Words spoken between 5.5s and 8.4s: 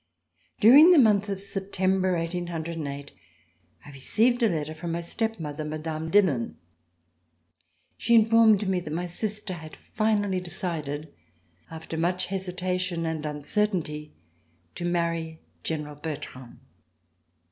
Mme. Dillon. She in